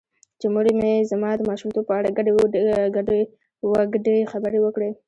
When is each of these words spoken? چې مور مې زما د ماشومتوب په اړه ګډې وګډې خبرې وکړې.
چې 0.39 0.45
مور 0.53 0.67
مې 0.79 0.93
زما 1.11 1.29
د 1.35 1.41
ماشومتوب 1.49 1.83
په 1.87 1.93
اړه 1.99 2.09
ګډې 2.17 2.31
وګډې 3.71 4.17
خبرې 4.31 4.59
وکړې. 4.61 4.89